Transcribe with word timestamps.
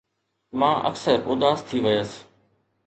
مان 0.59 0.75
اڪثر 0.89 1.17
اداس 1.31 1.59
ٿي 1.67 1.77
ويس 1.85 2.11